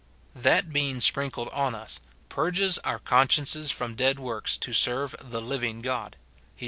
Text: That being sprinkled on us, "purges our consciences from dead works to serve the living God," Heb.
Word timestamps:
That 0.33 0.73
being 0.73 0.99
sprinkled 0.99 1.49
on 1.49 1.75
us, 1.75 1.99
"purges 2.27 2.79
our 2.79 2.97
consciences 2.97 3.69
from 3.69 3.93
dead 3.93 4.17
works 4.17 4.57
to 4.57 4.73
serve 4.73 5.15
the 5.19 5.39
living 5.41 5.83
God," 5.83 6.13
Heb. 6.13 6.49